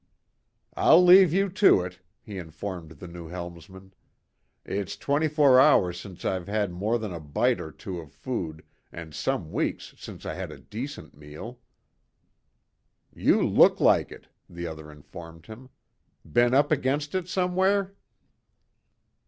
[0.75, 3.93] "I'll leave you to it," he informed the new helmsman.
[4.65, 8.65] "It's twenty four hours since I've had more than a bite or two of food,
[8.91, 11.59] and some weeks since I had a decent meal."
[13.13, 15.69] "You look like it," the other informed him.
[16.25, 17.93] "Been up against it somewhere?"